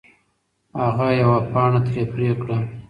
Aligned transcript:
هغه 0.81 1.07
یوه 1.21 1.37
پاڼه 1.51 1.79
ترې 1.87 2.03
پرې 2.13 2.29
کړه. 2.41 2.57